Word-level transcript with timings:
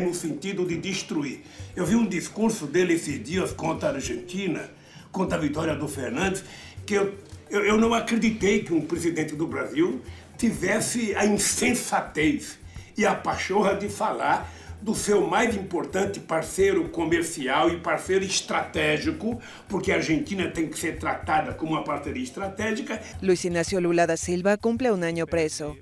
no 0.00 0.14
sentido 0.14 0.66
de 0.66 0.76
destruir. 0.76 1.42
Eu 1.76 1.86
vi 1.86 1.94
um 1.94 2.06
discurso 2.06 2.66
dele 2.66 2.94
esses 2.94 3.22
dias 3.22 3.52
contra 3.52 3.90
a 3.90 3.92
Argentina, 3.94 4.70
contra 5.12 5.36
a 5.36 5.40
vitória 5.40 5.74
do 5.74 5.86
Fernandes, 5.86 6.44
que 6.84 6.94
eu, 6.94 7.14
eu, 7.50 7.64
eu 7.64 7.76
não 7.76 7.94
acreditei 7.94 8.62
que 8.62 8.72
um 8.72 8.80
presidente 8.80 9.34
do 9.34 9.46
Brasil 9.46 10.00
tivesse 10.36 11.14
a 11.14 11.26
insensatez 11.26 12.58
e 12.96 13.06
a 13.06 13.14
pachorra 13.14 13.74
de 13.74 13.88
falar 13.88 14.50
do 14.80 14.94
seu 14.94 15.26
mais 15.26 15.54
importante 15.54 16.20
parceiro 16.20 16.88
comercial 16.88 17.70
e 17.70 17.78
parceiro 17.78 18.24
estratégico, 18.24 19.40
porque 19.68 19.92
a 19.92 19.96
Argentina 19.96 20.48
tem 20.48 20.68
que 20.68 20.78
ser 20.78 20.98
tratada 20.98 21.52
como 21.52 21.72
uma 21.72 21.84
parceria 21.84 22.22
estratégica. 22.22 23.00
Luis 23.22 23.44
Ignacio 23.44 23.78
Lula 23.80 24.06
da 24.06 24.16
Silva 24.16 24.56
cumple 24.56 24.90
un 24.90 25.04
año 25.04 25.26
preso. 25.26 25.76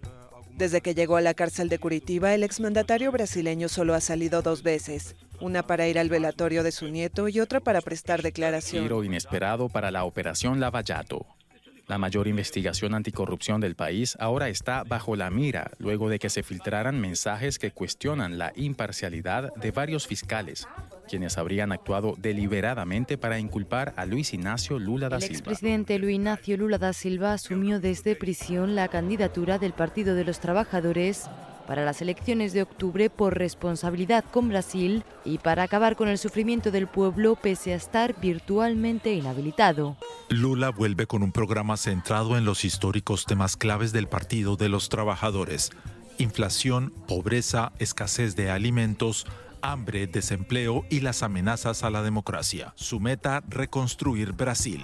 Desde 0.58 0.80
que 0.80 0.92
llegó 0.92 1.16
a 1.16 1.20
la 1.20 1.34
cárcel 1.34 1.68
de 1.68 1.78
Curitiba, 1.78 2.34
el 2.34 2.42
exmandatario 2.42 3.12
brasileño 3.12 3.68
solo 3.68 3.94
ha 3.94 4.00
salido 4.00 4.42
dos 4.42 4.64
veces, 4.64 5.14
una 5.40 5.62
para 5.62 5.86
ir 5.86 6.00
al 6.00 6.08
velatorio 6.08 6.64
de 6.64 6.72
su 6.72 6.88
nieto 6.88 7.28
y 7.28 7.38
otra 7.38 7.60
para 7.60 7.80
prestar 7.80 8.22
declaración. 8.22 8.82
Giro 8.82 9.04
inesperado 9.04 9.68
para 9.68 9.92
la 9.92 10.02
operación 10.02 10.58
Lavallato. 10.58 11.26
La 11.86 11.96
mayor 11.96 12.26
investigación 12.26 12.92
anticorrupción 12.92 13.60
del 13.60 13.76
país 13.76 14.16
ahora 14.18 14.48
está 14.48 14.82
bajo 14.82 15.14
la 15.14 15.30
mira 15.30 15.70
luego 15.78 16.08
de 16.08 16.18
que 16.18 16.28
se 16.28 16.42
filtraran 16.42 17.00
mensajes 17.00 17.60
que 17.60 17.70
cuestionan 17.70 18.36
la 18.36 18.52
imparcialidad 18.56 19.54
de 19.54 19.70
varios 19.70 20.08
fiscales, 20.08 20.66
quienes 21.08 21.38
habrían 21.38 21.72
actuado 21.72 22.14
deliberadamente 22.18 23.18
para 23.18 23.38
inculpar 23.38 23.94
a 23.96 24.06
Luis 24.06 24.32
Ignacio 24.34 24.78
Lula 24.78 25.08
da 25.08 25.16
El 25.16 25.22
Silva. 25.22 25.34
expresidente 25.34 25.98
Luis 25.98 26.14
Ignacio 26.16 26.56
Lula 26.56 26.78
da 26.78 26.92
Silva 26.92 27.32
asumió 27.32 27.80
desde 27.80 28.14
prisión 28.14 28.76
la 28.76 28.88
candidatura 28.88 29.58
del 29.58 29.72
Partido 29.72 30.14
de 30.14 30.24
los 30.24 30.38
Trabajadores 30.38 31.28
para 31.66 31.84
las 31.84 32.00
elecciones 32.00 32.54
de 32.54 32.62
octubre 32.62 33.10
por 33.10 33.36
responsabilidad 33.36 34.24
con 34.30 34.48
Brasil 34.48 35.04
y 35.24 35.36
para 35.36 35.64
acabar 35.64 35.96
con 35.96 36.08
el 36.08 36.16
sufrimiento 36.16 36.70
del 36.70 36.86
pueblo 36.86 37.36
pese 37.36 37.74
a 37.74 37.76
estar 37.76 38.18
virtualmente 38.18 39.12
inhabilitado. 39.12 39.98
Lula 40.30 40.70
vuelve 40.70 41.06
con 41.06 41.22
un 41.22 41.30
programa 41.30 41.76
centrado 41.76 42.38
en 42.38 42.46
los 42.46 42.64
históricos 42.64 43.26
temas 43.26 43.58
claves 43.58 43.92
del 43.92 44.08
Partido 44.08 44.56
de 44.56 44.70
los 44.70 44.88
Trabajadores. 44.88 45.70
Inflación, 46.16 46.92
pobreza, 47.06 47.72
escasez 47.78 48.34
de 48.34 48.50
alimentos, 48.50 49.26
hambre, 49.62 50.06
desempleo 50.06 50.84
y 50.90 51.00
las 51.00 51.22
amenazas 51.22 51.82
a 51.84 51.90
la 51.90 52.02
democracia. 52.02 52.72
Su 52.76 53.00
meta, 53.00 53.42
reconstruir 53.48 54.32
Brasil. 54.32 54.82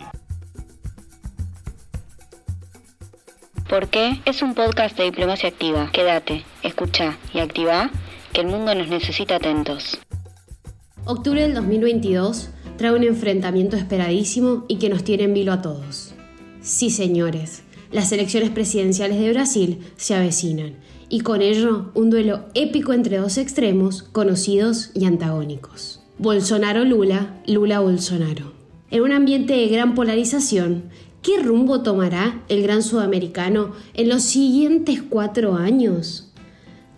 ¿Por 3.69 3.89
qué? 3.89 4.20
Es 4.25 4.42
un 4.42 4.55
podcast 4.55 4.97
de 4.97 5.05
diplomacia 5.05 5.48
activa. 5.48 5.91
Quédate, 5.92 6.45
escucha 6.62 7.17
y 7.33 7.41
activa 7.41 7.91
que 8.33 8.42
el 8.42 8.47
mundo 8.47 8.75
nos 8.75 8.89
necesita 8.89 9.36
atentos. 9.36 9.98
Octubre 11.06 11.42
del 11.42 11.55
2022 11.55 12.50
trae 12.77 12.92
un 12.92 13.05
enfrentamiento 13.05 13.77
esperadísimo 13.77 14.64
y 14.69 14.78
que 14.78 14.89
nos 14.89 15.05
tiene 15.05 15.25
en 15.25 15.34
vilo 15.34 15.52
a 15.52 15.62
todos. 15.62 16.14
Sí, 16.61 16.91
señores, 16.91 17.62
las 17.95 18.11
elecciones 18.11 18.50
presidenciales 18.50 19.20
de 19.20 19.33
Brasil 19.33 19.78
se 19.97 20.17
avecinan 20.17 20.75
y 21.09 21.20
con 21.20 21.42
ello 21.42 21.92
un 21.95 22.11
duelo 22.11 22.47
épico 22.55 22.92
entre 22.92 23.19
dos 23.19 23.39
extremos 23.39 24.03
conocidos 24.03 24.91
y 24.95 25.05
antagónicos. 25.05 26.01
Bolsonaro-Lula, 26.19 27.41
Lula-Bolsonaro. 27.47 28.53
En 28.91 29.03
un 29.03 29.12
ambiente 29.12 29.55
de 29.55 29.69
gran 29.69 29.95
polarización, 29.95 30.91
¿qué 31.23 31.39
rumbo 31.41 31.83
tomará 31.83 32.42
el 32.48 32.64
gran 32.64 32.83
sudamericano 32.83 33.70
en 33.95 34.08
los 34.08 34.25
siguientes 34.25 35.01
cuatro 35.01 35.55
años? 35.55 36.33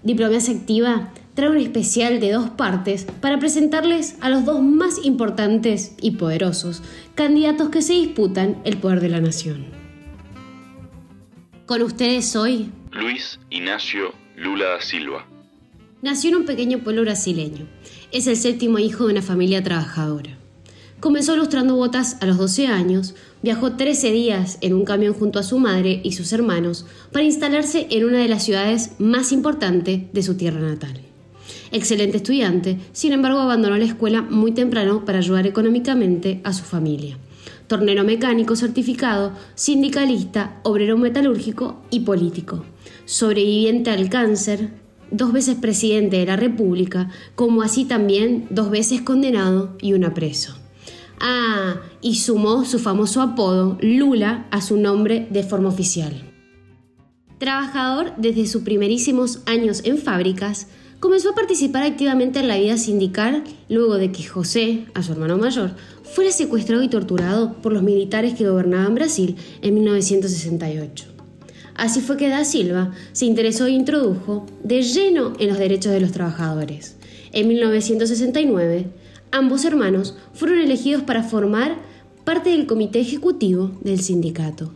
Diplomacia 0.02 0.54
Activa 0.54 1.12
trae 1.34 1.50
un 1.50 1.58
especial 1.58 2.20
de 2.20 2.32
dos 2.32 2.48
partes 2.48 3.06
para 3.20 3.38
presentarles 3.38 4.16
a 4.22 4.30
los 4.30 4.46
dos 4.46 4.62
más 4.62 5.04
importantes 5.04 5.94
y 6.00 6.12
poderosos 6.12 6.82
candidatos 7.14 7.68
que 7.68 7.82
se 7.82 7.92
disputan 7.92 8.56
el 8.64 8.78
poder 8.78 9.02
de 9.02 9.10
la 9.10 9.20
nación. 9.20 9.85
Con 11.66 11.82
ustedes 11.82 12.36
hoy, 12.36 12.70
Luis 12.92 13.40
Ignacio 13.50 14.14
Lula 14.36 14.66
da 14.66 14.80
Silva. 14.80 15.26
nació 16.00 16.30
en 16.30 16.36
un 16.36 16.46
pequeño 16.46 16.78
pueblo 16.78 17.02
brasileño. 17.02 17.66
Es 18.12 18.28
el 18.28 18.36
séptimo 18.36 18.78
hijo 18.78 19.04
de 19.04 19.14
una 19.14 19.22
familia 19.22 19.64
trabajadora. 19.64 20.38
Comenzó 21.00 21.34
lustrando 21.34 21.74
botas 21.74 22.18
a 22.20 22.26
los 22.26 22.38
12 22.38 22.68
años, 22.68 23.16
viajó 23.42 23.72
13 23.72 24.12
días 24.12 24.58
en 24.60 24.74
un 24.74 24.84
camión 24.84 25.12
junto 25.12 25.40
a 25.40 25.42
su 25.42 25.58
madre 25.58 26.00
y 26.04 26.12
sus 26.12 26.32
hermanos 26.32 26.86
para 27.10 27.24
instalarse 27.24 27.88
en 27.90 28.04
una 28.04 28.18
de 28.18 28.28
las 28.28 28.44
ciudades 28.44 28.92
más 29.00 29.32
importantes 29.32 30.02
de 30.12 30.22
su 30.22 30.36
tierra 30.36 30.60
natal. 30.60 31.00
Excelente 31.72 32.18
estudiante, 32.18 32.78
sin 32.92 33.12
embargo 33.12 33.40
abandonó 33.40 33.76
la 33.76 33.86
escuela 33.86 34.22
muy 34.22 34.52
temprano 34.52 35.04
para 35.04 35.18
ayudar 35.18 35.48
económicamente 35.48 36.40
a 36.44 36.52
su 36.52 36.62
familia. 36.62 37.18
Tornero 37.66 38.04
mecánico 38.04 38.56
certificado, 38.56 39.32
sindicalista, 39.54 40.60
obrero 40.62 40.96
metalúrgico 40.96 41.82
y 41.90 42.00
político. 42.00 42.64
Sobreviviente 43.04 43.90
al 43.90 44.08
cáncer, 44.08 44.70
dos 45.10 45.32
veces 45.32 45.56
presidente 45.56 46.18
de 46.18 46.26
la 46.26 46.36
República, 46.36 47.10
como 47.34 47.62
así 47.62 47.84
también 47.84 48.46
dos 48.50 48.70
veces 48.70 49.02
condenado 49.02 49.76
y 49.80 49.92
una 49.94 50.14
preso. 50.14 50.56
Ah, 51.20 51.80
y 52.02 52.16
sumó 52.16 52.64
su 52.64 52.78
famoso 52.78 53.22
apodo, 53.22 53.78
Lula, 53.80 54.46
a 54.50 54.60
su 54.60 54.76
nombre 54.76 55.26
de 55.30 55.42
forma 55.42 55.68
oficial. 55.68 56.12
Trabajador 57.38 58.12
desde 58.16 58.46
sus 58.46 58.62
primerísimos 58.62 59.40
años 59.46 59.82
en 59.84 59.98
fábricas, 59.98 60.68
comenzó 61.06 61.30
a 61.30 61.34
participar 61.36 61.84
activamente 61.84 62.40
en 62.40 62.48
la 62.48 62.56
vida 62.56 62.76
sindical 62.76 63.44
luego 63.68 63.94
de 63.94 64.10
que 64.10 64.24
José, 64.24 64.86
a 64.92 65.04
su 65.04 65.12
hermano 65.12 65.38
mayor, 65.38 65.70
fuera 66.02 66.32
secuestrado 66.32 66.82
y 66.82 66.88
torturado 66.88 67.52
por 67.62 67.72
los 67.72 67.84
militares 67.84 68.34
que 68.34 68.48
gobernaban 68.48 68.96
Brasil 68.96 69.36
en 69.62 69.74
1968. 69.74 71.04
Así 71.76 72.00
fue 72.00 72.16
que 72.16 72.28
Da 72.28 72.44
Silva 72.44 72.90
se 73.12 73.24
interesó 73.24 73.66
e 73.66 73.70
introdujo 73.70 74.46
de 74.64 74.82
lleno 74.82 75.34
en 75.38 75.48
los 75.48 75.60
derechos 75.60 75.92
de 75.92 76.00
los 76.00 76.10
trabajadores. 76.10 76.96
En 77.30 77.46
1969, 77.46 78.86
ambos 79.30 79.64
hermanos 79.64 80.18
fueron 80.34 80.58
elegidos 80.58 81.04
para 81.04 81.22
formar 81.22 81.76
parte 82.24 82.50
del 82.50 82.66
comité 82.66 82.98
ejecutivo 82.98 83.70
del 83.80 84.00
sindicato. 84.00 84.72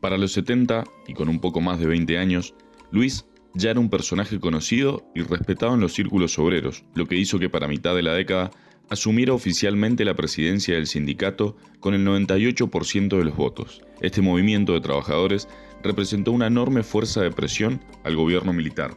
Para 0.00 0.18
los 0.18 0.32
70, 0.32 0.84
y 1.06 1.14
con 1.14 1.30
un 1.30 1.40
poco 1.40 1.62
más 1.62 1.80
de 1.80 1.86
20 1.86 2.18
años, 2.18 2.52
Luis 2.90 3.24
ya 3.54 3.70
era 3.70 3.80
un 3.80 3.90
personaje 3.90 4.38
conocido 4.38 5.10
y 5.14 5.22
respetado 5.22 5.74
en 5.74 5.80
los 5.80 5.94
círculos 5.94 6.38
obreros, 6.38 6.84
lo 6.94 7.06
que 7.06 7.16
hizo 7.16 7.38
que 7.38 7.50
para 7.50 7.68
mitad 7.68 7.94
de 7.94 8.02
la 8.02 8.14
década 8.14 8.50
asumiera 8.90 9.34
oficialmente 9.34 10.04
la 10.04 10.14
presidencia 10.14 10.74
del 10.74 10.86
sindicato 10.86 11.56
con 11.80 11.94
el 11.94 12.06
98% 12.06 13.16
de 13.16 13.24
los 13.24 13.36
votos. 13.36 13.82
Este 14.00 14.22
movimiento 14.22 14.72
de 14.72 14.80
trabajadores 14.80 15.48
representó 15.82 16.32
una 16.32 16.46
enorme 16.46 16.82
fuerza 16.82 17.22
de 17.22 17.30
presión 17.30 17.80
al 18.04 18.16
gobierno 18.16 18.52
militar. 18.52 18.96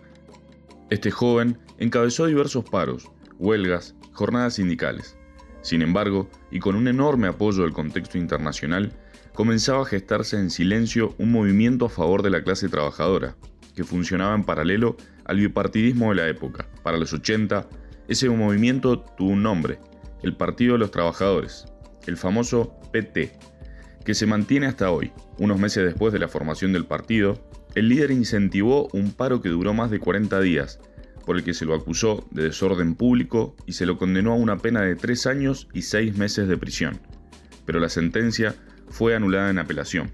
Este 0.90 1.12
joven 1.12 1.58
encabezó 1.78 2.26
diversos 2.26 2.66
paros, 2.66 3.10
huelgas, 3.38 3.96
jornadas 4.14 4.56
sindicales. 4.56 5.18
Sin 5.62 5.82
embargo, 5.82 6.30
y 6.52 6.60
con 6.60 6.76
un 6.76 6.88
enorme 6.88 7.28
apoyo 7.28 7.64
del 7.64 7.74
contexto 7.74 8.18
internacional, 8.18 8.92
comenzaba 9.34 9.84
a 9.84 9.86
gestarse 9.86 10.38
en 10.38 10.50
silencio 10.50 11.16
un 11.18 11.32
movimiento 11.32 11.86
a 11.86 11.90
favor 11.90 12.24
de 12.24 12.32
la 12.32 12.44
clase 12.44 12.68
trabajadora, 12.68 13.36
que 13.82 13.88
funcionaba 13.88 14.36
en 14.36 14.44
paralelo 14.44 14.96
al 15.26 15.38
bipartidismo 15.38 16.10
de 16.10 16.16
la 16.16 16.28
época. 16.28 16.68
Para 16.84 16.98
los 16.98 17.14
80, 17.14 17.68
ese 18.08 18.30
movimiento 18.30 19.00
tuvo 19.00 19.32
un 19.32 19.42
nombre, 19.42 19.80
el 20.22 20.36
Partido 20.36 20.74
de 20.74 20.80
los 20.80 20.92
Trabajadores, 20.92 21.66
el 22.06 22.16
famoso 22.16 22.80
PT, 22.92 23.32
que 24.06 24.14
se 24.14 24.28
mantiene 24.28 24.68
hasta 24.68 24.92
hoy. 24.92 25.12
Unos 25.40 25.60
meses 25.60 25.84
después 25.84 26.14
de 26.14 26.20
la 26.20 26.28
formación 26.28 26.74
del 26.74 26.86
partido, 26.86 27.44
el 27.74 27.90
líder 27.90 28.12
incentivó 28.12 28.88
un 28.94 29.14
paro 29.14 29.42
que 29.42 29.50
duró 29.50 29.74
más 29.74 29.90
de 29.90 30.00
40 30.00 30.40
días, 30.42 30.80
por 31.26 31.38
el 31.38 31.44
que 31.44 31.56
se 31.56 31.66
lo 31.66 31.74
acusó 31.74 32.28
de 32.30 32.44
desorden 32.44 32.94
público 32.94 33.56
y 33.66 33.74
se 33.74 33.88
lo 33.88 33.98
condenó 33.98 34.34
a 34.34 34.36
una 34.36 34.58
pena 34.58 34.82
de 34.82 34.96
3 34.96 35.26
años 35.26 35.68
y 35.74 35.82
6 35.82 36.18
meses 36.18 36.48
de 36.48 36.58
prisión. 36.58 37.00
Pero 37.66 37.80
la 37.80 37.90
sentencia 37.90 38.54
fue 38.90 39.16
anulada 39.16 39.50
en 39.50 39.58
apelación. 39.58 40.12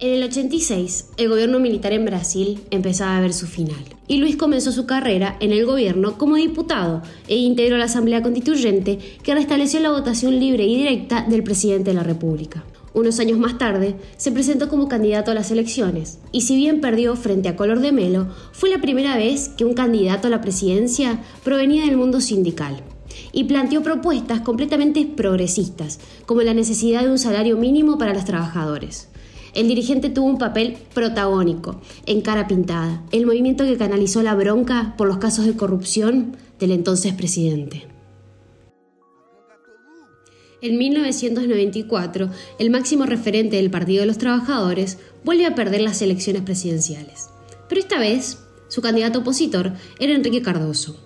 En 0.00 0.14
el 0.14 0.22
86, 0.22 1.06
el 1.16 1.28
gobierno 1.28 1.58
militar 1.58 1.92
en 1.92 2.04
Brasil 2.04 2.60
empezaba 2.70 3.16
a 3.16 3.20
ver 3.20 3.32
su 3.32 3.48
final, 3.48 3.82
y 4.06 4.18
Luis 4.18 4.36
comenzó 4.36 4.70
su 4.70 4.86
carrera 4.86 5.36
en 5.40 5.50
el 5.50 5.66
gobierno 5.66 6.16
como 6.18 6.36
diputado 6.36 7.02
e 7.26 7.34
integró 7.34 7.78
la 7.78 7.86
Asamblea 7.86 8.22
Constituyente 8.22 9.00
que 9.24 9.34
restableció 9.34 9.80
la 9.80 9.90
votación 9.90 10.38
libre 10.38 10.64
y 10.66 10.76
directa 10.76 11.26
del 11.28 11.42
presidente 11.42 11.90
de 11.90 11.96
la 11.96 12.04
República. 12.04 12.64
Unos 12.94 13.18
años 13.18 13.40
más 13.40 13.58
tarde, 13.58 13.96
se 14.16 14.30
presentó 14.30 14.68
como 14.68 14.86
candidato 14.86 15.32
a 15.32 15.34
las 15.34 15.50
elecciones, 15.50 16.20
y 16.30 16.42
si 16.42 16.54
bien 16.54 16.80
perdió 16.80 17.16
frente 17.16 17.48
a 17.48 17.56
Color 17.56 17.80
de 17.80 17.90
Melo, 17.90 18.28
fue 18.52 18.70
la 18.70 18.80
primera 18.80 19.16
vez 19.16 19.48
que 19.48 19.64
un 19.64 19.74
candidato 19.74 20.28
a 20.28 20.30
la 20.30 20.40
presidencia 20.40 21.24
provenía 21.42 21.84
del 21.84 21.96
mundo 21.96 22.20
sindical 22.20 22.84
y 23.32 23.44
planteó 23.44 23.82
propuestas 23.82 24.42
completamente 24.42 25.04
progresistas, 25.06 25.98
como 26.24 26.42
la 26.42 26.54
necesidad 26.54 27.02
de 27.02 27.10
un 27.10 27.18
salario 27.18 27.56
mínimo 27.56 27.98
para 27.98 28.14
los 28.14 28.24
trabajadores. 28.24 29.08
El 29.54 29.68
dirigente 29.68 30.10
tuvo 30.10 30.26
un 30.26 30.38
papel 30.38 30.76
protagónico 30.94 31.80
en 32.06 32.20
Cara 32.20 32.46
Pintada, 32.46 33.02
el 33.12 33.26
movimiento 33.26 33.64
que 33.64 33.76
canalizó 33.76 34.22
la 34.22 34.34
bronca 34.34 34.94
por 34.96 35.08
los 35.08 35.18
casos 35.18 35.46
de 35.46 35.56
corrupción 35.56 36.36
del 36.58 36.72
entonces 36.72 37.14
presidente. 37.14 37.86
En 40.60 40.76
1994, 40.76 42.30
el 42.58 42.70
máximo 42.70 43.06
referente 43.06 43.56
del 43.56 43.70
Partido 43.70 44.00
de 44.00 44.06
los 44.06 44.18
Trabajadores 44.18 44.98
vuelve 45.24 45.46
a 45.46 45.54
perder 45.54 45.82
las 45.82 46.02
elecciones 46.02 46.42
presidenciales. 46.42 47.30
Pero 47.68 47.80
esta 47.80 48.00
vez, 48.00 48.40
su 48.66 48.82
candidato 48.82 49.20
opositor 49.20 49.74
era 50.00 50.14
Enrique 50.14 50.42
Cardoso, 50.42 50.98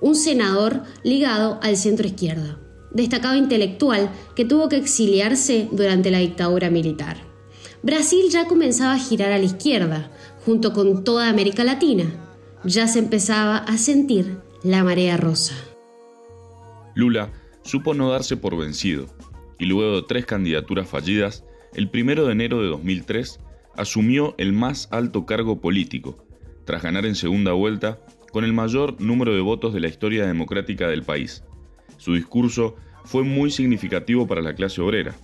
un 0.00 0.14
senador 0.14 0.84
ligado 1.02 1.58
al 1.60 1.76
centro 1.76 2.06
izquierda, 2.06 2.60
destacado 2.92 3.34
intelectual 3.36 4.10
que 4.36 4.44
tuvo 4.44 4.68
que 4.68 4.76
exiliarse 4.76 5.68
durante 5.72 6.12
la 6.12 6.18
dictadura 6.18 6.70
militar. 6.70 7.29
Brasil 7.82 8.28
ya 8.28 8.46
comenzaba 8.46 8.94
a 8.94 8.98
girar 8.98 9.32
a 9.32 9.38
la 9.38 9.44
izquierda, 9.44 10.10
junto 10.44 10.74
con 10.74 11.02
toda 11.02 11.30
América 11.30 11.64
Latina. 11.64 12.04
Ya 12.62 12.86
se 12.86 12.98
empezaba 12.98 13.56
a 13.56 13.78
sentir 13.78 14.38
la 14.62 14.84
marea 14.84 15.16
rosa. 15.16 15.54
Lula 16.94 17.30
supo 17.62 17.94
no 17.94 18.10
darse 18.10 18.36
por 18.36 18.56
vencido, 18.58 19.06
y 19.58 19.64
luego 19.64 19.96
de 19.96 20.02
tres 20.06 20.26
candidaturas 20.26 20.88
fallidas, 20.88 21.44
el 21.72 21.90
1 21.92 22.26
de 22.26 22.32
enero 22.32 22.60
de 22.60 22.68
2003 22.68 23.40
asumió 23.76 24.34
el 24.36 24.52
más 24.52 24.88
alto 24.90 25.24
cargo 25.24 25.62
político, 25.62 26.18
tras 26.66 26.82
ganar 26.82 27.06
en 27.06 27.14
segunda 27.14 27.52
vuelta 27.52 27.98
con 28.30 28.44
el 28.44 28.52
mayor 28.52 29.00
número 29.00 29.34
de 29.34 29.40
votos 29.40 29.72
de 29.72 29.80
la 29.80 29.88
historia 29.88 30.26
democrática 30.26 30.88
del 30.88 31.02
país. 31.02 31.44
Su 31.96 32.12
discurso 32.14 32.76
fue 33.04 33.24
muy 33.24 33.50
significativo 33.50 34.26
para 34.26 34.42
la 34.42 34.54
clase 34.54 34.82
obrera. 34.82 35.14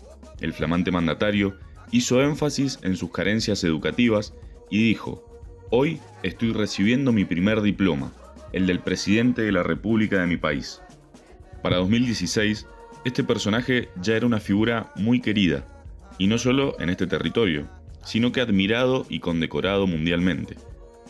El 0.41 0.55
flamante 0.55 0.91
mandatario 0.91 1.57
hizo 1.91 2.23
énfasis 2.23 2.79
en 2.83 2.97
sus 2.97 3.11
carencias 3.11 3.65
educativas 3.65 4.35
y 4.71 4.83
dijo, 4.83 5.23
Hoy 5.71 6.01
estoy 6.23 6.53
recibiendo 6.53 7.13
mi 7.13 7.25
primer 7.25 7.61
diploma, 7.61 8.13
el 8.53 8.67
del 8.67 8.81
presidente 8.81 9.43
de 9.43 9.53
la 9.53 9.63
República 9.63 10.21
de 10.21 10.27
mi 10.27 10.37
país. 10.37 10.81
Para 11.63 11.79
2016, 11.79 12.67
este 13.05 13.25
personaje 13.25 13.89
ya 14.01 14.17
era 14.17 14.27
una 14.27 14.39
figura 14.39 14.93
muy 14.95 15.21
querida, 15.21 15.67
y 16.19 16.29
no 16.29 16.39
solo 16.39 16.77
en 16.79 16.91
este 16.91 17.07
territorio, 17.07 17.69
sino 18.05 18.31
que 18.31 18.41
admirado 18.41 19.07
y 19.09 19.19
condecorado 19.19 19.87
mundialmente. 19.87 20.57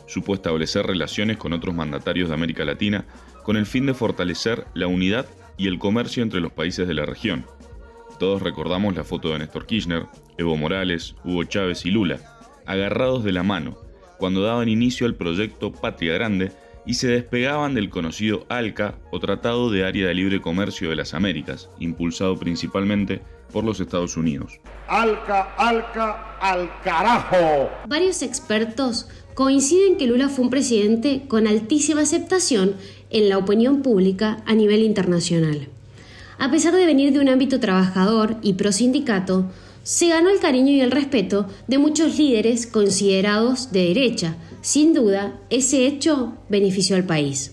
Supo 0.06 0.34
establecer 0.34 0.86
relaciones 0.86 1.36
con 1.36 1.52
otros 1.52 1.74
mandatarios 1.74 2.28
de 2.28 2.34
América 2.34 2.64
Latina 2.64 3.04
con 3.42 3.56
el 3.56 3.66
fin 3.66 3.86
de 3.86 3.94
fortalecer 3.94 4.66
la 4.74 4.86
unidad 4.86 5.26
y 5.58 5.68
el 5.68 5.78
comercio 5.78 6.22
entre 6.22 6.40
los 6.40 6.52
países 6.52 6.88
de 6.88 6.94
la 6.94 7.06
región. 7.06 7.44
Todos 8.18 8.42
recordamos 8.42 8.94
la 8.94 9.04
foto 9.04 9.30
de 9.30 9.40
Néstor 9.40 9.66
Kirchner, 9.66 10.06
Evo 10.38 10.56
Morales, 10.56 11.14
Hugo 11.24 11.44
Chávez 11.44 11.84
y 11.84 11.90
Lula, 11.90 12.18
agarrados 12.64 13.24
de 13.24 13.32
la 13.32 13.42
mano, 13.42 13.76
cuando 14.18 14.42
daban 14.42 14.68
inicio 14.68 15.06
al 15.06 15.14
proyecto 15.14 15.72
Patria 15.72 16.14
Grande 16.14 16.52
y 16.86 16.94
se 16.94 17.08
despegaban 17.08 17.74
del 17.74 17.90
conocido 17.90 18.46
ALCA 18.48 18.94
o 19.10 19.20
Tratado 19.20 19.70
de 19.70 19.84
Área 19.84 20.08
de 20.08 20.14
Libre 20.14 20.40
Comercio 20.40 20.88
de 20.88 20.96
las 20.96 21.12
Américas, 21.12 21.68
impulsado 21.78 22.38
principalmente 22.38 23.20
por 23.52 23.64
los 23.64 23.80
Estados 23.80 24.16
Unidos. 24.16 24.60
Alca, 24.88 25.54
alca, 25.56 26.38
al 26.40 26.70
carajo. 26.82 27.70
Varios 27.86 28.22
expertos 28.22 29.08
coinciden 29.34 29.96
que 29.96 30.06
Lula 30.06 30.28
fue 30.28 30.44
un 30.44 30.50
presidente 30.50 31.24
con 31.28 31.46
altísima 31.46 32.02
aceptación 32.02 32.76
en 33.10 33.28
la 33.28 33.38
opinión 33.38 33.82
pública 33.82 34.42
a 34.46 34.54
nivel 34.54 34.82
internacional. 34.82 35.68
A 36.38 36.50
pesar 36.50 36.74
de 36.74 36.84
venir 36.84 37.12
de 37.12 37.20
un 37.20 37.28
ámbito 37.28 37.60
trabajador 37.60 38.36
y 38.42 38.54
pro 38.54 38.70
sindicato, 38.70 39.46
se 39.82 40.08
ganó 40.08 40.28
el 40.28 40.40
cariño 40.40 40.72
y 40.72 40.80
el 40.80 40.90
respeto 40.90 41.46
de 41.66 41.78
muchos 41.78 42.18
líderes 42.18 42.66
considerados 42.66 43.72
de 43.72 43.86
derecha. 43.86 44.36
Sin 44.60 44.92
duda, 44.92 45.40
ese 45.48 45.86
hecho 45.86 46.34
benefició 46.48 46.96
al 46.96 47.04
país. 47.04 47.52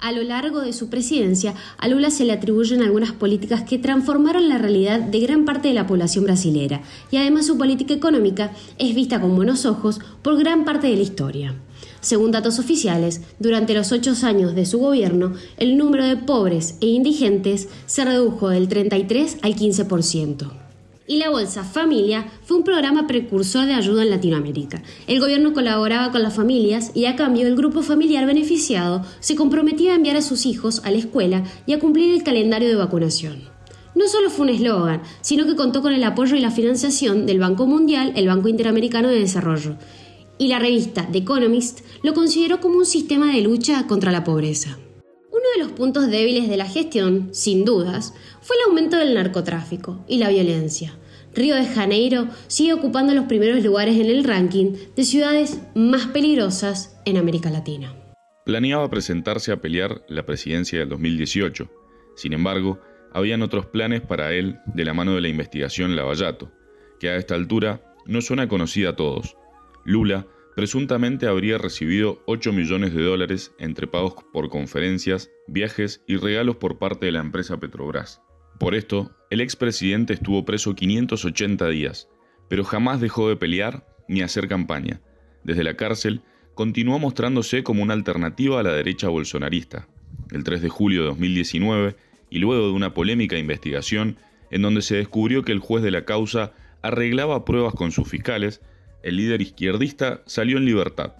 A 0.00 0.12
lo 0.12 0.22
largo 0.22 0.60
de 0.60 0.72
su 0.72 0.90
presidencia, 0.90 1.54
a 1.78 1.88
Lula 1.88 2.10
se 2.10 2.24
le 2.24 2.32
atribuyen 2.32 2.82
algunas 2.82 3.12
políticas 3.12 3.62
que 3.62 3.78
transformaron 3.78 4.48
la 4.48 4.58
realidad 4.58 5.00
de 5.00 5.20
gran 5.20 5.44
parte 5.44 5.68
de 5.68 5.74
la 5.74 5.86
población 5.86 6.24
brasilera, 6.24 6.82
y 7.10 7.16
además 7.16 7.46
su 7.46 7.56
política 7.56 7.94
económica 7.94 8.52
es 8.78 8.94
vista 8.94 9.20
con 9.20 9.36
buenos 9.36 9.64
ojos 9.64 10.00
por 10.20 10.36
gran 10.36 10.64
parte 10.64 10.88
de 10.88 10.96
la 10.96 11.02
historia. 11.02 11.54
Según 12.00 12.32
datos 12.32 12.58
oficiales, 12.58 13.22
durante 13.38 13.74
los 13.74 13.92
ocho 13.92 14.12
años 14.22 14.54
de 14.54 14.66
su 14.66 14.78
gobierno, 14.78 15.32
el 15.56 15.76
número 15.76 16.04
de 16.04 16.16
pobres 16.16 16.76
e 16.80 16.86
indigentes 16.86 17.68
se 17.86 18.04
redujo 18.04 18.48
del 18.48 18.68
33 18.68 19.38
al 19.42 19.54
15% 19.54 20.64
y 21.06 21.18
la 21.18 21.30
Bolsa 21.30 21.64
Familia 21.64 22.26
fue 22.44 22.56
un 22.56 22.64
programa 22.64 23.06
precursor 23.06 23.66
de 23.66 23.74
ayuda 23.74 24.02
en 24.02 24.10
Latinoamérica. 24.10 24.82
El 25.06 25.20
gobierno 25.20 25.52
colaboraba 25.52 26.10
con 26.10 26.22
las 26.22 26.34
familias 26.34 26.92
y 26.94 27.06
a 27.06 27.16
cambio 27.16 27.46
el 27.46 27.56
grupo 27.56 27.82
familiar 27.82 28.26
beneficiado 28.26 29.04
se 29.20 29.36
comprometía 29.36 29.92
a 29.92 29.96
enviar 29.96 30.16
a 30.16 30.22
sus 30.22 30.46
hijos 30.46 30.82
a 30.84 30.90
la 30.90 30.98
escuela 30.98 31.44
y 31.66 31.72
a 31.72 31.78
cumplir 31.78 32.14
el 32.14 32.22
calendario 32.22 32.68
de 32.68 32.76
vacunación. 32.76 33.54
No 33.94 34.08
solo 34.08 34.28
fue 34.28 34.46
un 34.46 34.54
eslogan, 34.54 35.02
sino 35.20 35.46
que 35.46 35.54
contó 35.54 35.80
con 35.80 35.92
el 35.92 36.02
apoyo 36.02 36.34
y 36.34 36.40
la 36.40 36.50
financiación 36.50 37.26
del 37.26 37.38
Banco 37.38 37.66
Mundial, 37.66 38.12
el 38.16 38.26
Banco 38.26 38.48
Interamericano 38.48 39.08
de 39.08 39.20
Desarrollo, 39.20 39.76
y 40.38 40.48
la 40.48 40.58
revista 40.58 41.08
The 41.10 41.18
Economist 41.18 41.80
lo 42.02 42.14
consideró 42.14 42.60
como 42.60 42.78
un 42.78 42.86
sistema 42.86 43.32
de 43.32 43.40
lucha 43.40 43.86
contra 43.86 44.12
la 44.12 44.24
pobreza. 44.24 44.78
Uno 45.30 45.44
de 45.56 45.62
los 45.62 45.72
puntos 45.72 46.10
débiles 46.10 46.48
de 46.48 46.56
la 46.56 46.66
gestión, 46.66 47.28
sin 47.32 47.64
dudas, 47.64 48.14
fue 48.40 48.56
el 48.56 48.70
aumento 48.70 48.96
del 48.96 49.14
narcotráfico 49.14 50.04
y 50.08 50.18
la 50.18 50.30
violencia. 50.30 50.98
Río 51.34 51.56
de 51.56 51.66
Janeiro 51.66 52.28
sigue 52.46 52.72
ocupando 52.72 53.14
los 53.14 53.24
primeros 53.24 53.62
lugares 53.64 53.96
en 53.96 54.06
el 54.06 54.24
ranking 54.24 54.72
de 54.94 55.04
ciudades 55.04 55.60
más 55.74 56.06
peligrosas 56.06 57.00
en 57.04 57.16
América 57.16 57.50
Latina. 57.50 57.94
Planeaba 58.44 58.88
presentarse 58.88 59.50
a 59.50 59.60
pelear 59.60 60.04
la 60.08 60.26
presidencia 60.26 60.78
del 60.78 60.90
2018. 60.90 61.68
Sin 62.14 62.32
embargo, 62.32 62.78
habían 63.12 63.42
otros 63.42 63.66
planes 63.66 64.02
para 64.02 64.32
él 64.32 64.58
de 64.66 64.84
la 64.84 64.94
mano 64.94 65.14
de 65.14 65.22
la 65.22 65.28
investigación 65.28 65.96
Lavallato, 65.96 66.52
que 67.00 67.08
a 67.08 67.16
esta 67.16 67.34
altura 67.34 67.82
no 68.06 68.20
suena 68.20 68.48
conocida 68.48 68.90
a 68.90 68.96
todos. 68.96 69.36
Lula 69.84 70.26
presuntamente 70.56 71.26
habría 71.26 71.58
recibido 71.58 72.22
8 72.26 72.52
millones 72.52 72.94
de 72.94 73.02
dólares 73.02 73.52
entre 73.58 73.86
pagos 73.86 74.14
por 74.32 74.48
conferencias, 74.48 75.30
viajes 75.46 76.02
y 76.06 76.16
regalos 76.16 76.56
por 76.56 76.78
parte 76.78 77.06
de 77.06 77.12
la 77.12 77.20
empresa 77.20 77.58
Petrobras. 77.58 78.22
Por 78.58 78.74
esto, 78.74 79.10
el 79.30 79.40
expresidente 79.40 80.12
estuvo 80.14 80.44
preso 80.44 80.74
580 80.74 81.68
días, 81.68 82.08
pero 82.48 82.64
jamás 82.64 83.00
dejó 83.00 83.28
de 83.28 83.36
pelear 83.36 83.86
ni 84.08 84.22
hacer 84.22 84.48
campaña. 84.48 85.00
Desde 85.42 85.64
la 85.64 85.76
cárcel, 85.76 86.22
continuó 86.54 86.98
mostrándose 86.98 87.64
como 87.64 87.82
una 87.82 87.94
alternativa 87.94 88.60
a 88.60 88.62
la 88.62 88.72
derecha 88.72 89.08
bolsonarista. 89.08 89.88
El 90.30 90.44
3 90.44 90.62
de 90.62 90.68
julio 90.68 91.02
de 91.02 91.08
2019, 91.08 91.96
y 92.30 92.38
luego 92.38 92.66
de 92.66 92.72
una 92.72 92.94
polémica 92.94 93.38
investigación 93.38 94.16
en 94.50 94.62
donde 94.62 94.82
se 94.82 94.96
descubrió 94.96 95.42
que 95.42 95.52
el 95.52 95.58
juez 95.58 95.82
de 95.82 95.90
la 95.90 96.04
causa 96.04 96.52
arreglaba 96.82 97.44
pruebas 97.44 97.74
con 97.74 97.92
sus 97.92 98.08
fiscales, 98.08 98.60
el 99.04 99.18
líder 99.18 99.42
izquierdista 99.42 100.22
salió 100.24 100.56
en 100.56 100.64
libertad. 100.64 101.12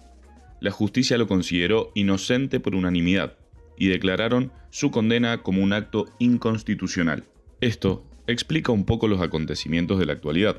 La 0.59 0.71
justicia 0.71 1.19
lo 1.19 1.27
consideró 1.27 1.91
inocente 1.93 2.59
por 2.59 2.73
unanimidad 2.73 3.37
y 3.77 3.89
declararon 3.89 4.51
su 4.71 4.89
condena 4.89 5.43
como 5.43 5.61
un 5.61 5.71
acto 5.71 6.05
inconstitucional. 6.17 7.25
Esto 7.61 8.03
explica 8.25 8.71
un 8.71 8.85
poco 8.85 9.07
los 9.07 9.21
acontecimientos 9.21 9.99
de 9.99 10.07
la 10.07 10.13
actualidad. 10.13 10.57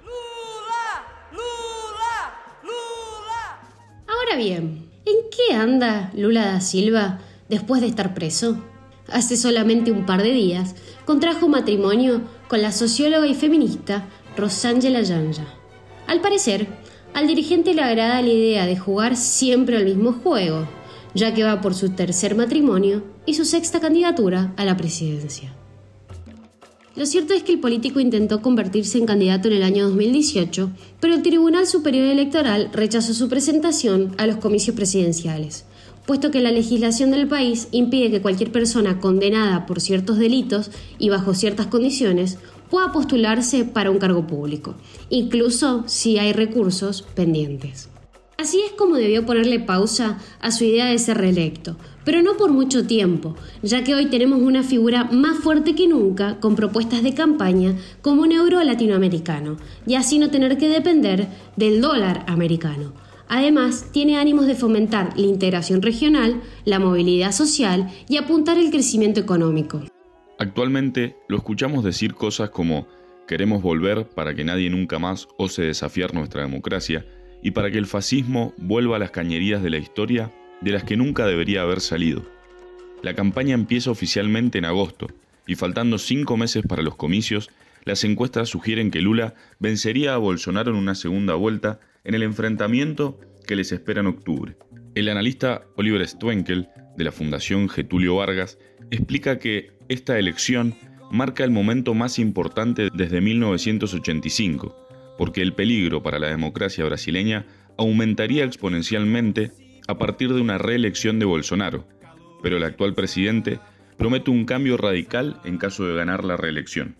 Ahora 4.06 4.36
bien, 4.36 4.88
¿en 5.04 5.16
qué 5.30 5.54
anda 5.54 6.12
Lula 6.14 6.46
da 6.46 6.60
Silva 6.60 7.18
después 7.48 7.80
de 7.80 7.88
estar 7.88 8.14
preso? 8.14 8.64
Hace 9.08 9.36
solamente 9.36 9.90
un 9.90 10.06
par 10.06 10.22
de 10.22 10.30
días 10.30 10.76
contrajo 11.04 11.48
matrimonio 11.48 12.22
con 12.46 12.62
la 12.62 12.70
socióloga 12.70 13.26
y 13.26 13.34
feminista 13.34 14.06
Rosángela 14.36 15.02
Yanja. 15.02 15.46
Al 16.06 16.20
parecer, 16.20 16.68
al 17.16 17.26
dirigente 17.26 17.72
le 17.72 17.80
agrada 17.80 18.20
la 18.20 18.28
idea 18.28 18.66
de 18.66 18.76
jugar 18.76 19.16
siempre 19.16 19.78
al 19.78 19.86
mismo 19.86 20.12
juego, 20.12 20.68
ya 21.14 21.32
que 21.32 21.44
va 21.44 21.62
por 21.62 21.72
su 21.72 21.88
tercer 21.88 22.34
matrimonio 22.34 23.04
y 23.24 23.32
su 23.32 23.46
sexta 23.46 23.80
candidatura 23.80 24.52
a 24.58 24.66
la 24.66 24.76
presidencia. 24.76 25.56
Lo 26.94 27.06
cierto 27.06 27.32
es 27.32 27.42
que 27.42 27.52
el 27.52 27.58
político 27.58 28.00
intentó 28.00 28.42
convertirse 28.42 28.98
en 28.98 29.06
candidato 29.06 29.48
en 29.48 29.54
el 29.54 29.62
año 29.62 29.84
2018, 29.84 30.70
pero 31.00 31.14
el 31.14 31.22
Tribunal 31.22 31.66
Superior 31.66 32.04
Electoral 32.04 32.68
rechazó 32.74 33.14
su 33.14 33.30
presentación 33.30 34.14
a 34.18 34.26
los 34.26 34.36
comicios 34.36 34.76
presidenciales, 34.76 35.64
puesto 36.04 36.30
que 36.30 36.42
la 36.42 36.52
legislación 36.52 37.12
del 37.12 37.28
país 37.28 37.68
impide 37.70 38.10
que 38.10 38.20
cualquier 38.20 38.52
persona 38.52 39.00
condenada 39.00 39.64
por 39.64 39.80
ciertos 39.80 40.18
delitos 40.18 40.70
y 40.98 41.08
bajo 41.08 41.32
ciertas 41.32 41.68
condiciones 41.68 42.36
pueda 42.70 42.92
postularse 42.92 43.64
para 43.64 43.90
un 43.90 43.98
cargo 43.98 44.26
público, 44.26 44.74
incluso 45.10 45.84
si 45.86 46.18
hay 46.18 46.32
recursos 46.32 47.02
pendientes. 47.14 47.88
Así 48.38 48.60
es 48.60 48.72
como 48.72 48.96
debió 48.96 49.24
ponerle 49.24 49.60
pausa 49.60 50.18
a 50.40 50.50
su 50.50 50.64
idea 50.64 50.84
de 50.84 50.98
ser 50.98 51.16
reelecto, 51.16 51.76
pero 52.04 52.20
no 52.20 52.36
por 52.36 52.52
mucho 52.52 52.86
tiempo, 52.86 53.34
ya 53.62 53.82
que 53.82 53.94
hoy 53.94 54.06
tenemos 54.06 54.42
una 54.42 54.62
figura 54.62 55.04
más 55.04 55.38
fuerte 55.38 55.74
que 55.74 55.88
nunca 55.88 56.38
con 56.38 56.54
propuestas 56.54 57.02
de 57.02 57.14
campaña 57.14 57.74
como 58.02 58.22
un 58.22 58.32
euro 58.32 58.62
latinoamericano, 58.62 59.56
y 59.86 59.94
así 59.94 60.18
no 60.18 60.30
tener 60.30 60.58
que 60.58 60.68
depender 60.68 61.28
del 61.56 61.80
dólar 61.80 62.24
americano. 62.28 62.92
Además, 63.28 63.86
tiene 63.90 64.18
ánimos 64.18 64.46
de 64.46 64.54
fomentar 64.54 65.18
la 65.18 65.26
integración 65.26 65.80
regional, 65.80 66.42
la 66.66 66.78
movilidad 66.78 67.32
social 67.32 67.90
y 68.06 68.18
apuntar 68.18 68.58
el 68.58 68.70
crecimiento 68.70 69.18
económico. 69.18 69.80
Actualmente 70.38 71.16
lo 71.28 71.38
escuchamos 71.38 71.82
decir 71.82 72.14
cosas 72.14 72.50
como 72.50 72.86
queremos 73.26 73.62
volver 73.62 74.06
para 74.06 74.34
que 74.34 74.44
nadie 74.44 74.68
nunca 74.68 74.98
más 74.98 75.28
ose 75.38 75.62
desafiar 75.62 76.12
nuestra 76.14 76.42
democracia 76.42 77.06
y 77.42 77.52
para 77.52 77.70
que 77.70 77.78
el 77.78 77.86
fascismo 77.86 78.54
vuelva 78.58 78.96
a 78.96 78.98
las 78.98 79.10
cañerías 79.10 79.62
de 79.62 79.70
la 79.70 79.78
historia 79.78 80.32
de 80.60 80.72
las 80.72 80.84
que 80.84 80.96
nunca 80.96 81.26
debería 81.26 81.62
haber 81.62 81.80
salido. 81.80 82.22
La 83.02 83.14
campaña 83.14 83.54
empieza 83.54 83.90
oficialmente 83.90 84.58
en 84.58 84.64
agosto 84.64 85.06
y 85.46 85.54
faltando 85.54 85.96
cinco 85.96 86.36
meses 86.36 86.64
para 86.66 86.82
los 86.82 86.96
comicios, 86.96 87.50
las 87.84 88.04
encuestas 88.04 88.48
sugieren 88.48 88.90
que 88.90 89.00
Lula 89.00 89.34
vencería 89.58 90.14
a 90.14 90.18
Bolsonaro 90.18 90.70
en 90.70 90.76
una 90.76 90.94
segunda 90.94 91.34
vuelta 91.34 91.80
en 92.04 92.14
el 92.14 92.22
enfrentamiento 92.22 93.20
que 93.46 93.56
les 93.56 93.72
espera 93.72 94.00
en 94.00 94.08
octubre. 94.08 94.56
El 94.94 95.08
analista 95.08 95.62
Oliver 95.76 96.06
Stwenkel, 96.06 96.68
de 96.96 97.04
la 97.04 97.12
Fundación 97.12 97.68
Getulio 97.68 98.16
Vargas, 98.16 98.58
explica 98.90 99.38
que 99.38 99.75
esta 99.88 100.18
elección 100.18 100.74
marca 101.10 101.44
el 101.44 101.50
momento 101.50 101.94
más 101.94 102.18
importante 102.18 102.88
desde 102.92 103.20
1985, 103.20 104.76
porque 105.18 105.42
el 105.42 105.52
peligro 105.52 106.02
para 106.02 106.18
la 106.18 106.28
democracia 106.28 106.84
brasileña 106.84 107.46
aumentaría 107.78 108.44
exponencialmente 108.44 109.52
a 109.86 109.98
partir 109.98 110.32
de 110.32 110.40
una 110.40 110.58
reelección 110.58 111.18
de 111.18 111.26
Bolsonaro, 111.26 111.86
pero 112.42 112.56
el 112.56 112.64
actual 112.64 112.94
presidente 112.94 113.60
promete 113.96 114.30
un 114.30 114.44
cambio 114.44 114.76
radical 114.76 115.40
en 115.44 115.58
caso 115.58 115.86
de 115.86 115.94
ganar 115.94 116.24
la 116.24 116.36
reelección. 116.36 116.96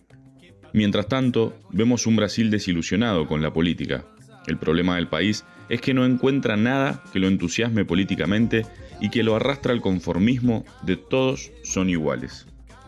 Mientras 0.73 1.07
tanto, 1.07 1.57
vemos 1.71 2.07
un 2.07 2.15
Brasil 2.15 2.49
desilusionado 2.49 3.27
con 3.27 3.41
la 3.41 3.51
política, 3.53 4.05
el 4.47 4.57
problema 4.57 4.95
del 4.95 5.07
país 5.07 5.45
es 5.69 5.81
que 5.81 5.93
no 5.93 6.05
encuentra 6.05 6.55
nada 6.55 7.03
que 7.11 7.19
lo 7.19 7.27
entusiasme 7.27 7.83
políticamente 7.83 8.65
y 9.01 9.09
que 9.09 9.23
lo 9.23 9.35
arrastra 9.35 9.73
al 9.73 9.81
conformismo 9.81 10.65
de 10.83 10.95
todos 10.95 11.51
son 11.63 11.89
iguales. 11.89 12.47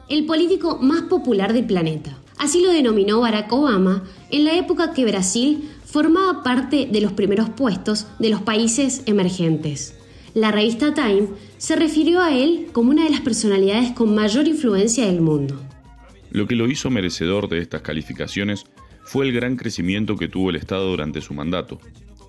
El 0.10 0.26
político 0.26 0.80
más 0.82 1.04
popular 1.04 1.54
del 1.54 1.66
planeta. 1.66 2.18
Así 2.40 2.64
lo 2.64 2.72
denominó 2.72 3.20
Barack 3.20 3.54
Obama 3.54 4.04
en 4.32 4.44
la 4.44 4.58
época 4.58 4.92
que 4.94 5.06
Brasil 5.06 5.70
formaba 5.86 6.42
parte 6.42 6.88
de 6.92 7.00
los 7.00 7.12
primeros 7.12 7.50
puestos 7.52 8.08
de 8.18 8.30
los 8.30 8.42
países 8.42 9.04
emergentes. 9.06 9.96
La 10.34 10.52
revista 10.52 10.96
Time 10.96 11.28
se 11.60 11.76
refirió 11.76 12.22
a 12.22 12.36
él 12.36 12.70
como 12.72 12.90
una 12.90 13.04
de 13.04 13.12
las 13.12 13.22
personalidades 13.22 13.92
con 13.92 14.16
mayor 14.16 14.48
influencia 14.48 15.06
del 15.06 15.22
mundo. 15.22 15.62
Lo 16.32 16.48
que 16.48 16.56
lo 16.56 16.68
hizo 16.68 16.90
merecedor 16.90 17.48
de 17.48 17.60
estas 17.60 17.84
calificaciones 17.84 18.66
fue 19.04 19.28
el 19.28 19.34
gran 19.34 19.58
crecimiento 19.58 20.16
que 20.16 20.28
tuvo 20.28 20.50
el 20.50 20.56
Estado 20.56 20.90
durante 20.90 21.22
su 21.22 21.36
mandato, 21.36 21.80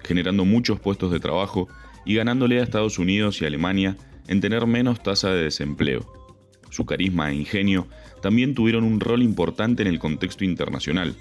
generando 0.02 0.44
muchos 0.44 0.80
puestos 0.80 1.10
de 1.12 1.20
trabajo 1.20 1.66
y 2.04 2.16
ganándole 2.16 2.60
a 2.60 2.62
Estados 2.62 2.98
Unidos 2.98 3.40
y 3.40 3.46
Alemania 3.46 3.96
en 4.28 4.42
tener 4.42 4.66
menos 4.66 5.02
tasa 5.02 5.30
de 5.30 5.44
desempleo. 5.44 6.19
Su 6.70 6.86
carisma 6.86 7.30
e 7.30 7.34
ingenio 7.34 7.86
también 8.22 8.54
tuvieron 8.54 8.84
un 8.84 9.00
rol 9.00 9.22
importante 9.22 9.82
en 9.82 9.88
el 9.88 9.98
contexto 9.98 10.44
internacional, 10.44 11.14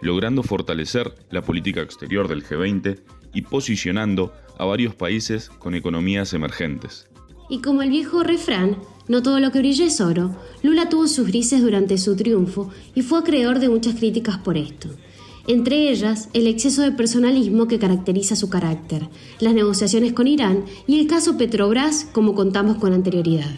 logrando 0.00 0.42
fortalecer 0.42 1.14
la 1.30 1.42
política 1.42 1.80
exterior 1.80 2.28
del 2.28 2.44
G20 2.44 3.00
y 3.34 3.42
posicionando 3.42 4.32
a 4.58 4.64
varios 4.64 4.94
países 4.94 5.48
con 5.48 5.74
economías 5.74 6.32
emergentes. 6.34 7.08
Y 7.48 7.60
como 7.60 7.82
el 7.82 7.90
viejo 7.90 8.22
refrán, 8.22 8.76
no 9.08 9.22
todo 9.22 9.40
lo 9.40 9.50
que 9.50 9.58
brilla 9.58 9.86
es 9.86 10.00
oro, 10.00 10.36
Lula 10.62 10.88
tuvo 10.88 11.08
sus 11.08 11.26
grises 11.26 11.62
durante 11.62 11.98
su 11.98 12.14
triunfo 12.14 12.70
y 12.94 13.02
fue 13.02 13.18
acreedor 13.18 13.58
de 13.58 13.68
muchas 13.68 13.96
críticas 13.96 14.38
por 14.38 14.56
esto. 14.56 14.88
Entre 15.48 15.90
ellas, 15.90 16.28
el 16.32 16.46
exceso 16.46 16.82
de 16.82 16.92
personalismo 16.92 17.66
que 17.66 17.78
caracteriza 17.78 18.36
su 18.36 18.50
carácter, 18.50 19.08
las 19.40 19.54
negociaciones 19.54 20.12
con 20.12 20.28
Irán 20.28 20.64
y 20.86 21.00
el 21.00 21.08
caso 21.08 21.36
Petrobras, 21.36 22.06
como 22.12 22.34
contamos 22.34 22.76
con 22.76 22.92
anterioridad. 22.92 23.50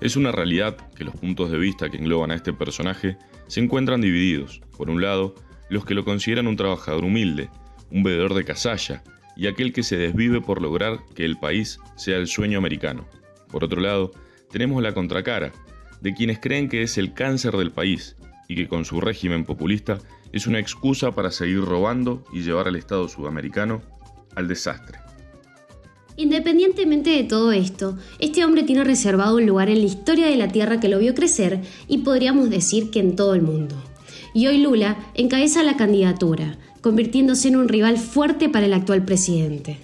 Es 0.00 0.16
una 0.16 0.32
realidad 0.32 0.76
que 0.94 1.04
los 1.04 1.14
puntos 1.14 1.50
de 1.50 1.58
vista 1.58 1.88
que 1.88 1.96
engloban 1.96 2.30
a 2.30 2.34
este 2.34 2.52
personaje 2.52 3.16
se 3.46 3.60
encuentran 3.60 4.00
divididos. 4.00 4.60
Por 4.76 4.90
un 4.90 5.00
lado, 5.00 5.34
los 5.70 5.84
que 5.84 5.94
lo 5.94 6.04
consideran 6.04 6.46
un 6.46 6.56
trabajador 6.56 7.04
humilde, 7.04 7.48
un 7.90 8.02
bebedor 8.02 8.34
de 8.34 8.44
casalla 8.44 9.02
y 9.36 9.46
aquel 9.46 9.72
que 9.72 9.82
se 9.82 9.96
desvive 9.96 10.40
por 10.40 10.60
lograr 10.60 11.00
que 11.14 11.24
el 11.24 11.38
país 11.38 11.78
sea 11.96 12.18
el 12.18 12.26
sueño 12.26 12.58
americano. 12.58 13.06
Por 13.50 13.64
otro 13.64 13.80
lado, 13.80 14.12
tenemos 14.50 14.82
la 14.82 14.94
contracara, 14.94 15.52
de 16.00 16.14
quienes 16.14 16.38
creen 16.38 16.68
que 16.68 16.82
es 16.82 16.98
el 16.98 17.14
cáncer 17.14 17.56
del 17.56 17.72
país 17.72 18.16
y 18.48 18.56
que 18.56 18.68
con 18.68 18.84
su 18.84 19.00
régimen 19.00 19.44
populista 19.44 19.98
es 20.32 20.46
una 20.46 20.58
excusa 20.58 21.12
para 21.12 21.30
seguir 21.30 21.64
robando 21.64 22.24
y 22.32 22.42
llevar 22.42 22.68
al 22.68 22.76
Estado 22.76 23.08
sudamericano 23.08 23.82
al 24.34 24.48
desastre. 24.48 24.98
Independientemente 26.16 27.10
de 27.10 27.24
todo 27.24 27.50
esto, 27.50 27.98
este 28.20 28.44
hombre 28.44 28.62
tiene 28.62 28.84
reservado 28.84 29.36
un 29.36 29.46
lugar 29.46 29.68
en 29.68 29.80
la 29.80 29.86
historia 29.86 30.26
de 30.26 30.36
la 30.36 30.48
Tierra 30.48 30.78
que 30.78 30.88
lo 30.88 30.98
vio 30.98 31.14
crecer 31.14 31.62
y 31.88 31.98
podríamos 31.98 32.50
decir 32.50 32.90
que 32.90 33.00
en 33.00 33.16
todo 33.16 33.34
el 33.34 33.42
mundo. 33.42 33.74
Y 34.32 34.46
hoy 34.46 34.58
Lula 34.58 34.96
encabeza 35.14 35.62
la 35.64 35.76
candidatura, 35.76 36.56
convirtiéndose 36.82 37.48
en 37.48 37.56
un 37.56 37.68
rival 37.68 37.98
fuerte 37.98 38.48
para 38.48 38.66
el 38.66 38.74
actual 38.74 39.04
presidente. 39.04 39.78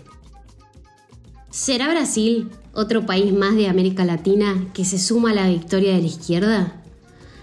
¿Será 1.50 1.88
Brasil 1.88 2.49
otro 2.75 3.06
país 3.06 3.32
más 3.32 3.56
de 3.56 3.68
América 3.68 4.04
Latina 4.04 4.68
que 4.72 4.84
se 4.84 5.00
suma 5.00 5.30
a 5.30 5.34
la 5.34 5.49
victoria 5.49 5.94
de 5.94 6.00
la 6.00 6.06
izquierda? 6.06 6.82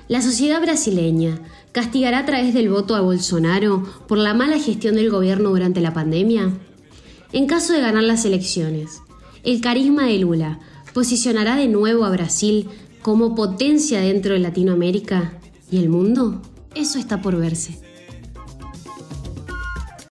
La 0.07 0.21
sociedad 0.21 0.61
brasileña 0.61 1.41
castigará 1.73 2.19
a 2.19 2.25
través 2.25 2.53
del 2.53 2.69
voto 2.69 2.95
a 2.95 3.01
Bolsonaro 3.01 3.83
por 4.07 4.17
la 4.17 4.33
mala 4.33 4.57
gestión 4.59 4.95
del 4.95 5.09
gobierno 5.09 5.49
durante 5.49 5.81
la 5.81 5.93
pandemia. 5.93 6.53
En 7.33 7.45
caso 7.45 7.73
de 7.73 7.81
ganar 7.81 8.03
las 8.03 8.23
elecciones, 8.25 9.01
el 9.43 9.61
carisma 9.61 10.05
de 10.05 10.19
Lula 10.19 10.59
posicionará 10.93 11.55
de 11.55 11.67
nuevo 11.67 12.05
a 12.05 12.09
Brasil 12.09 12.69
como 13.01 13.35
potencia 13.35 13.99
dentro 13.99 14.33
de 14.33 14.39
Latinoamérica 14.39 15.33
y 15.69 15.77
el 15.77 15.89
mundo. 15.89 16.41
Eso 16.73 16.99
está 16.99 17.21
por 17.21 17.37
verse. 17.37 17.86